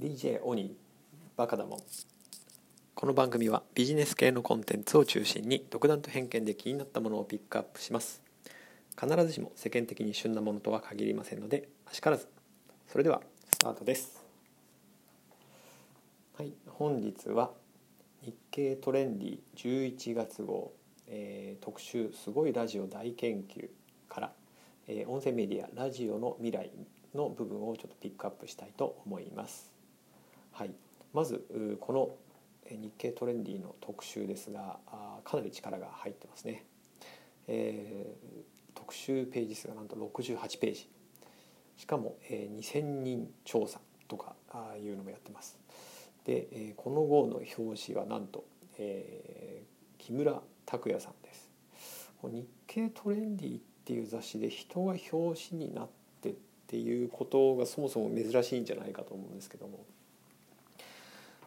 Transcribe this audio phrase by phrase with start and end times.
[0.00, 0.72] DJ オニー
[1.36, 1.78] バカだもん。
[2.94, 8.22] この番組はビジネス系のコンテンツを中心に独断と偏見で気になったものをピックアップします。
[8.98, 12.28] 必ずしも世間的に旬なものとは限りませんのであしからず
[12.88, 14.24] それではスタートです。
[16.38, 17.50] はい本日は
[18.22, 20.72] 日経トレンディ11月号、
[21.08, 23.68] えー、特集すごいラジオ大研究
[24.08, 24.32] から、
[24.88, 26.70] えー、音声メディアラジオの未来
[27.14, 29.79] の部分をちょっとピックアップしたいと思います。
[30.60, 30.72] はい、
[31.14, 32.10] まずこの
[32.68, 34.76] 日経トレンディの特集ですが
[35.24, 36.66] かなり力が入ってますね、
[37.48, 40.90] えー、特集ページ数がなんと68ページ。
[41.78, 45.58] しかも、えー、2000人調査とかあいうのもやってます。
[46.26, 48.44] で、え、この号の表紙はなんと、
[48.76, 51.48] えー、木村拓哉さんです。
[52.22, 55.88] 日経トレンディっていう雑誌で人が表紙になっ
[56.20, 56.34] てっ
[56.66, 59.86] ていうことがそもそも珍しいんじゃないかと思うんですけども。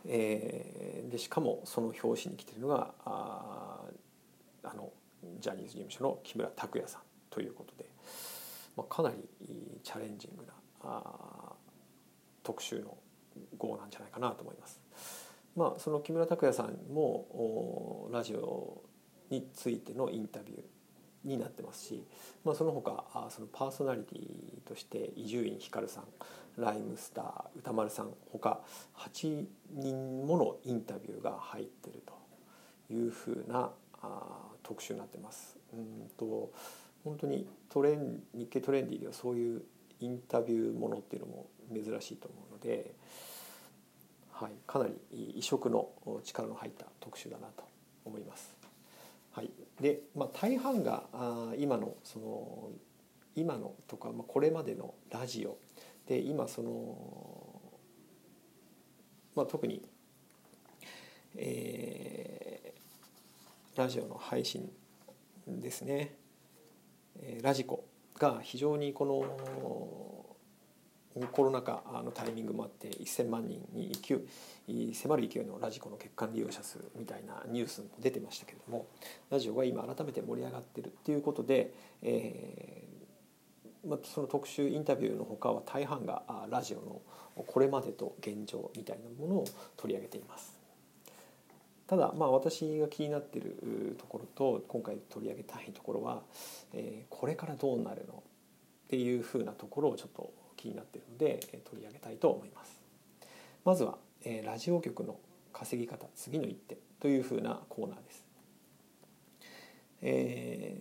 [0.06, 3.82] えー、でしかもその表紙に来てるのがあ
[4.64, 4.92] あの
[5.40, 7.90] ジャニーズ事務所の木村拓哉さんということで、
[8.76, 9.16] まあ、かなり
[9.84, 11.54] チャレンジングなあ
[12.44, 12.98] 特集の
[13.58, 14.82] 号なんじゃないかなと思います。
[15.56, 18.82] まあ、その木村拓哉さんもラジオ
[19.30, 20.62] についてのインタビュー
[21.24, 22.04] になってますし、
[22.44, 26.04] まあ、その他そのパーソナリティとして伊集院光さん
[26.58, 28.62] ライムスター歌丸さんほか
[28.98, 34.22] 8人ものインタビューが入ってるというふうなあ
[34.62, 35.58] 特集になってます。
[35.74, 36.52] うんと
[37.04, 39.64] 本当にトレン日経トレンディではそういう
[40.00, 42.94] インタビューものっていうのも珍しいと思うので、
[44.32, 44.94] はい、かなり
[45.36, 45.90] 異色の
[46.24, 47.64] 力の入った特集だなと
[48.06, 48.56] 思います。
[49.32, 49.50] はい、
[49.82, 52.70] で、まあ、大半があ今のその
[53.36, 55.58] 今のとか、まあ、これまでのラジオ
[56.08, 57.62] で今その、
[59.36, 59.82] まあ、特に、
[61.36, 64.70] えー、ラジオの配信
[65.48, 66.16] ですね、
[67.22, 67.86] えー、ラジコ
[68.20, 69.24] が非常にこの
[71.32, 74.20] コロナ禍のタイミングもあって1,000万人に勢
[74.68, 78.88] い迫る勢いのラジコの月間利用者数みたいなニュースも出てましたけれども
[79.30, 82.93] ラジオが今改めて盛り上がってるっていうことで、えまあ、
[84.04, 87.02] その特集インタビューのほかは大半がラジオの
[87.46, 89.46] これまでと現状みたいなものを
[89.76, 90.54] 取り上げています。
[91.86, 96.22] ただまあ私が気になっているところと今回取り上げたいところは、
[96.74, 101.40] えー、これからどうなるのっていうふうなところをちょっと気になっているので
[101.70, 102.80] 取り上げたいと思います。
[103.66, 105.18] まずは、えー、ラジオ局の
[105.52, 108.26] 稼ぎ方次の一手というふうなコーナーです。
[110.02, 110.78] え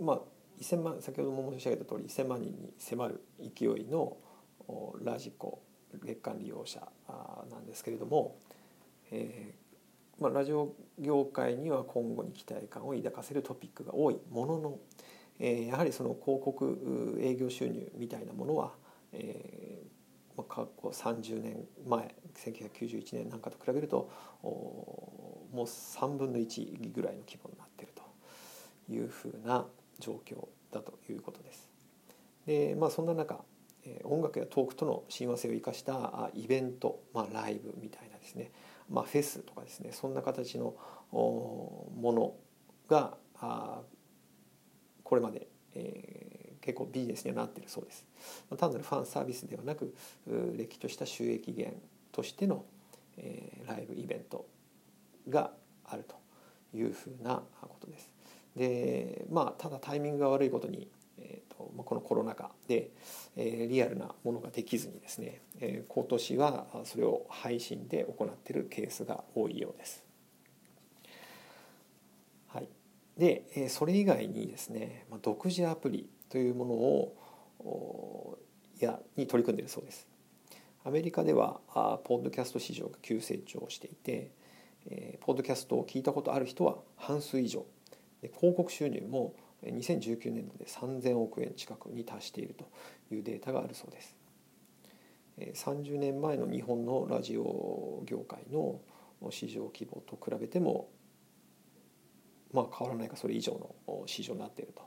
[0.00, 0.20] ー、まあ
[0.64, 4.16] 1000万先ほども申し上げた通り1000万人に迫る勢いの
[5.02, 5.62] ラジコ
[6.02, 6.80] 月間利用者
[7.50, 8.38] なんですけれども、
[9.10, 14.18] えーまあ、ラジオ業界には今後に期待感を抱かせるトピックが多い。
[14.30, 14.78] ものの、
[15.38, 18.72] えー、やはりその広告営業収入みたいなものは、
[19.12, 24.10] えーまあ、過去30年前1991年なんかと比べると
[24.42, 28.02] もう3分の1ぐらいの規模になっていると
[28.92, 29.66] いうふうな
[29.98, 31.70] 状況だということです。
[32.46, 33.44] でまあそんな中
[34.04, 38.50] 音楽やトークとの親和性を生かしたイベント、まあ、ライブみたいなですね、
[38.88, 40.74] まあ、フェスとかですねそんな形の
[41.12, 42.34] もの
[42.88, 43.18] が
[45.02, 48.06] これまで、えー、結構ビジネスにはなっているそうです。
[48.56, 49.94] 単なるファンサービスではなく
[50.56, 51.76] れっきとした収益源
[52.10, 52.64] としての、
[53.18, 54.46] えー、ライブイベント
[55.28, 55.50] が
[55.84, 56.16] あると
[56.74, 58.13] いうふうなことです。
[58.56, 60.88] でまあただタイミングが悪いことに、
[61.18, 62.90] えーとまあ、このコロナ禍で、
[63.36, 70.04] えー、リアルなものができずにですね、えー、今年はそれを配信で行っているケースが多いようです。
[72.48, 72.68] はい、
[73.18, 78.38] で、えー、それ以外にですね、まあ、独自アプリというものを
[78.78, 80.06] やに取り組んでいるそうです。
[80.84, 84.30] アメリカではあポッドキャスト市場が急成長していて、
[84.86, 87.64] えー、ポッドキャストを聞いたことある人は半数以上
[88.36, 89.34] 広告収入も
[89.64, 92.68] 2019年度で3000億円近くに達していると
[93.14, 94.16] いうデータがあるそうです。
[95.38, 98.80] 30年前の日本のラジオ業界の
[99.30, 100.90] 市場規模と比べても
[102.52, 104.82] まあ変わらないかそれ以上の市場になっていると。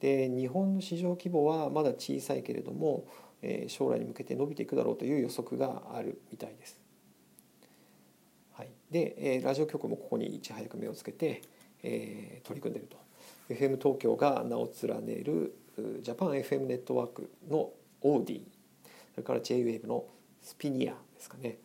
[0.00, 3.06] で日本の市場規模はまだ小さいけれども
[3.68, 6.80] 将来に向けて伸びていくだろうという予測があるみたいです。
[8.52, 11.42] はい、でラジオ局もここにいち早く目をつけて
[11.82, 12.96] えー、取り組んでいると
[13.50, 15.54] FM 東京が名を連ねる
[16.02, 17.70] ジャパン FM ネットワークの
[18.02, 18.40] オーディ
[19.14, 20.04] それから JWAVE の
[20.42, 21.58] スピニアですかね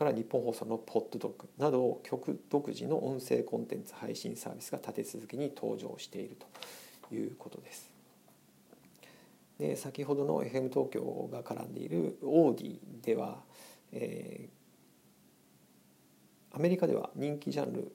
[0.00, 6.38] から日本放送のポッドドッグなど局独自の音声コンテンツ配信サービスが立て続けに登場している
[7.08, 7.90] ということです。
[9.58, 13.42] で先ほどの FM 東京が絡んでいるオーディでは、
[13.92, 17.92] えー、アメリカでは人気ジャンル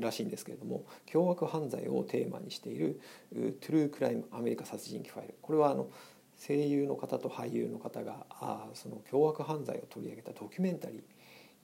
[0.00, 3.00] らしいんですけれども凶悪犯罪をテーマにしている
[3.32, 5.90] 「トゥルークライムアメリカ殺人鬼ファイル」これはあの
[6.36, 11.02] 声優の方と俳優の方があその凶悪犯罪を取り上げたドキュメンタリ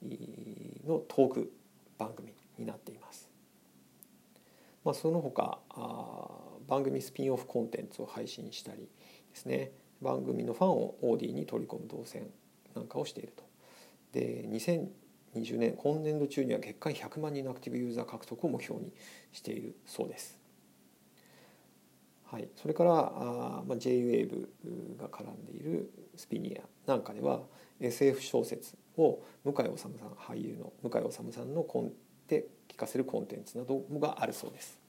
[0.03, 1.53] ーのトーク
[1.97, 3.29] 番組になっています。
[4.83, 6.27] まあ、その他あ
[6.67, 8.87] 番組スピンオフコンテンツを配信したりで
[9.33, 9.71] すね
[10.01, 12.29] 番組のファンをオーディに取り込む動線
[12.75, 13.43] なんかをしていると。
[14.11, 14.45] で
[15.35, 18.91] 20年今年度中には月間100万人のアクティブユーザー獲得を目標に
[19.31, 20.45] しているそうです。
[22.25, 24.47] はい、それからあ、まあ、JWAVE
[24.97, 27.43] が絡んでいるスピニアなんかでは
[27.79, 31.93] SF 小説を向井理さん俳優の向井理さんのコン
[32.27, 34.79] で聞かせるコンテンツなどがあるそうです。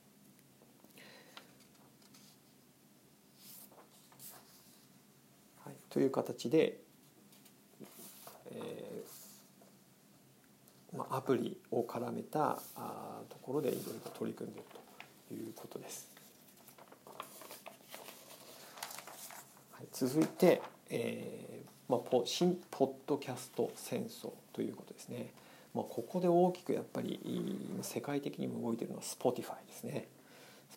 [5.64, 6.80] はい、という形で、
[8.50, 8.85] えー、
[11.16, 14.68] アプリを絡めたあところでいろいろと取り組んでいる
[15.28, 16.10] ということです。
[19.92, 20.60] 続いて、
[20.90, 25.32] えーまあ、ポ新ポッドキャスト戦争ということですね、
[25.74, 27.18] まあ、ここで大きくやっぱり
[27.80, 30.08] 世界的にも動いているのは Spotify ですね。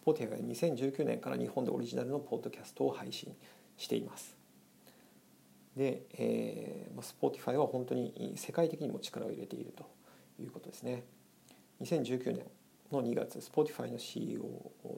[0.06, 3.36] Spotify が2019年から日本でオリジナルのポッドキャストを配信
[3.78, 4.38] しています。
[5.76, 9.99] で、えー、Spotify は本当に世界的にも力を入れていると。
[10.42, 11.04] いうことですね。
[11.82, 12.46] 2019年
[12.92, 14.44] の2月 Spotify の CEO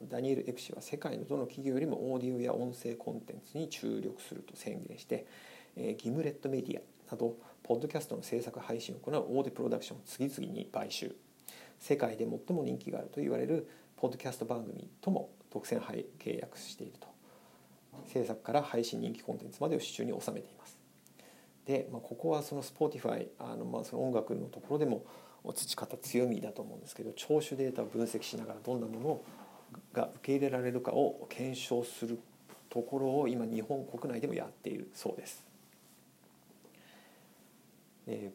[0.08, 5.26] ダニエル・エプ氏は世界のどの企業よりもオーディオや音声コンテンツに注力すると宣言して、
[5.76, 11.14] えギムレットメディアなどポッドキャストの制作配信を行う大手プロダクションを次々に買収。
[11.78, 17.08] 世界で最も人気があると言われるポッドキャスト番組とも独占配契約していると。
[18.06, 20.78] 制作から配信人気コンテンツまでを手中に収めています。
[21.66, 25.04] で、まあ、ここはその Spotify あのまあその音楽のところでも
[25.44, 29.20] 培った強みだと思うんですけど聴取データを分析しながらどんなもの
[29.92, 32.20] が受け入れられるかを検証する
[32.68, 35.44] ところを今日本国内でもやっているそうです。
[38.06, 38.32] え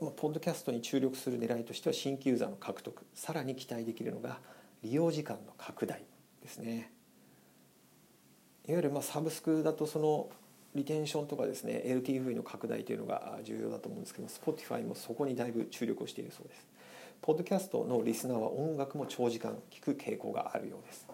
[0.00, 4.40] ー、ポッドキャストに注力する狙いとしては新規ユーザーの獲得さらに期待できるのが
[4.82, 6.02] 利用時間の拡大
[6.42, 6.90] ですね。
[8.66, 10.30] いわゆるまあサブスクだとその
[10.74, 16.66] リテンションとかですね LTV の拡大というのが重要だと思うんですけど Spotify もそこにだいぶ注力をしているそうです。
[17.22, 21.06] ポッドキャストのリスナーは音楽も長時間聴く傾向があるようです。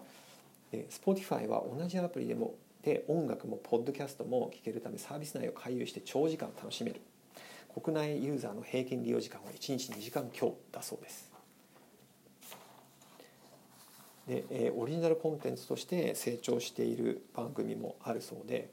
[0.71, 7.01] で Spotify は同じアプリでもで音楽もポッドキャストも聴けるためサービス内を回遊して長時間楽しめる。
[7.73, 11.31] 国内ユーザーの平均利用時間は1日2時間強だそうです。
[14.27, 18.69] で、えオリジナルコンテンツとして成長している番組もあるそうで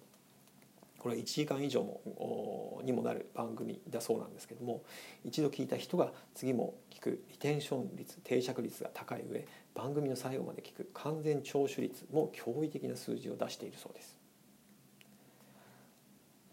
[0.99, 4.83] これは1時間以上もにもなる番組だそうなんですけども
[5.25, 14.19] 一度聞いた人が次も聞くリテンション率定着率が高い上番組の最後まで聞く完全聴取率も驚異的な数字を出しているそうです。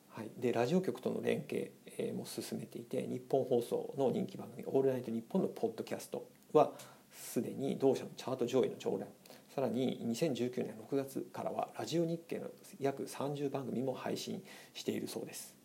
[0.09, 1.71] はい、でラジオ局との連携
[2.13, 6.72] も進めていて日本放送の人気番組「オールナイトニッポン」のポッドキャストは
[7.12, 9.08] すでに同社のチャート上位の常連
[9.55, 12.47] さらに2019年6月からはラジオ日経の
[12.77, 14.43] 約30番組も配信
[14.74, 15.55] しているそうです。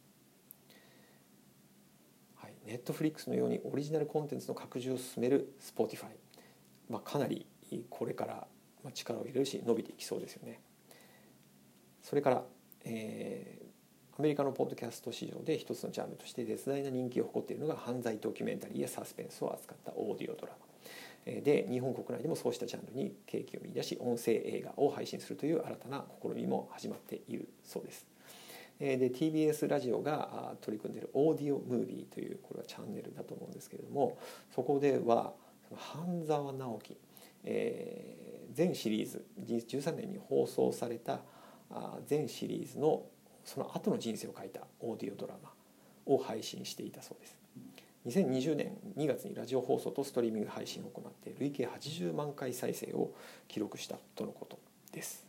[2.64, 6.04] ネットフリックスのようにオリジナルコンテンツの拡充を進める Spotify、
[6.88, 7.46] まあ、かなり
[7.88, 8.46] これから
[8.94, 10.60] 力を入れるし伸びていきそうですよね。
[12.00, 12.44] それから、
[12.84, 20.70] えー、アメリカのポッドキャスト市場で一つのジャンルとして絶大な人気を誇っているのが犯罪ドキュメンタリーやサスペンスを扱ったオーディオドラマ。
[21.24, 28.06] で日本国内でもそうしたジャンルに景気を見出し音声映画を配信するという新たな試みも始まっているそうです。
[28.78, 34.16] で TBS ラジオが取り組んでいるオーディオムービーというこれはチャンネルだと思うんですけれども
[34.54, 35.34] そこでは
[35.76, 36.96] 半沢直樹、
[37.44, 41.20] えー、全シリーズ13年に放送された
[42.06, 43.02] 全シリーズの
[43.44, 45.50] その後の人生を書いたオーディオドラマ
[46.06, 47.39] を配信していたそうです。
[48.06, 53.12] 2020年2月にラジオ放送とストリーミング配信を行って累計80万回再生を
[53.46, 54.58] 記録したとのこと
[54.92, 55.26] です。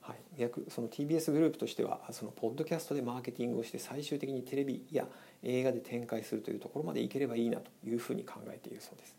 [0.00, 5.08] はい、逆その TBS グループとしてはそのポッドキャストでマーケティングをして最終的にテレビや
[5.42, 9.16] 映画で展開するというところまでいければいいなというふうに考えているそうです。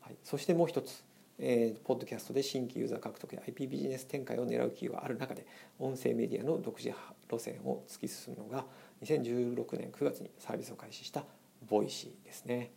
[0.00, 1.04] はい、そしてもう一つ
[1.42, 5.46] えー、ポッドキャストで新規ユーザー獲得や IP ビジネス展開を狙う企業がある中で
[5.78, 6.94] 音声メディアの独自
[7.30, 8.66] 路線を突き進むのが
[9.02, 11.24] 2016年9月にサービスを開始した
[11.66, 12.72] Voicy ですね。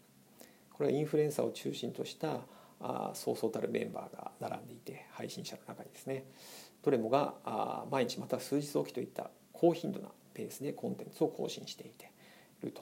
[0.71, 2.39] これはインフルエンサーを中心とした
[2.79, 6.23] あそうそうたるメンバーが並んでいて配信者の中にですね。
[6.81, 12.11] どれもがあ毎日また数日おきといった高頻度なペースでコンテンツを更新していて
[12.61, 12.81] いると。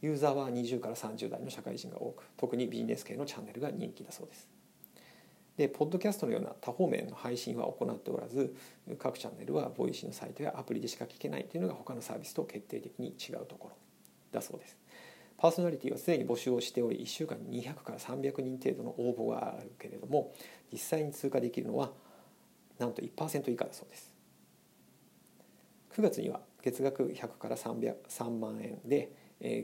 [0.00, 4.61] ユーザーは20から30代の社会人が多く特にビジネス系のチャンネルが人気だそうです。
[5.56, 8.54] でポッドキャストのような多方面の配信は行っておらず
[8.98, 13.76] 各チャンネルは Voicy のサイトやアプリでしか聞けないというのが他のサービスと決定的に違うところ
[14.32, 14.78] だそうです。
[15.36, 20.32] パーソナリティはすでに募集をしており1週間に200から300人程度の応募があるけれども
[20.72, 21.90] 実際に通過できるのは
[22.78, 24.14] なんと1%以下だそうです。
[25.96, 29.12] 9月には月額100から3万円で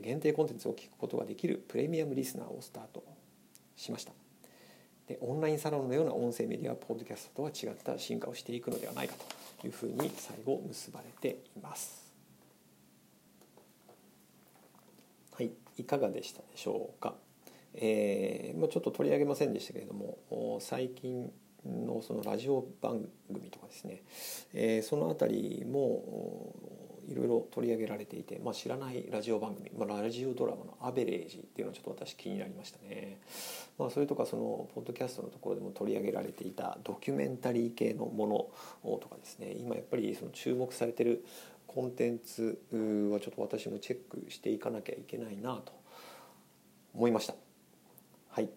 [0.03, 3.03] 限定コンテンツを聞くことができるプレミアムリスナーをスタート
[3.75, 4.11] しました。
[5.09, 9.15] でオンラインサロンのような音声メディアポッドキャストとは違った進化をしていくのではないか
[9.59, 12.07] というふうに最後結ばれています。
[15.33, 17.15] はいいかがでしたでしょうか？
[17.73, 21.31] えー、ちょっと取り上げませんでしたけれども最近
[21.65, 24.03] のそのラジオ番組とかですね、
[24.53, 26.53] えー、その辺りも
[27.09, 33.19] いろいろ取り上げられていて、まあ、知らないラジオ番組、まあ、ラジオドラマの「アベレージ」っていうのはちょっと私気になりましたね、
[33.77, 38.51] まあ、それとかそのポッドキャストのところでも取り上げられていたドキュメンタリー系のも
[38.83, 39.53] のとかですね。
[39.53, 41.25] 今やっぱりその注目されてる
[41.65, 42.59] コンテンツ
[43.11, 45.73] はちょっと私もチェックしていかなきゃいけないなと
[46.93, 47.35] 思いました。
[48.29, 48.49] はい。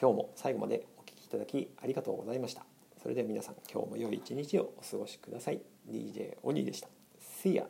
[0.00, 2.64] 今日も最後までお聴きいただきありがとうございました。
[3.02, 5.60] それでは皆さん今日も良い一日をお過ごしください。
[5.88, 7.01] DJ オニーでした。
[7.42, 7.66] Thea.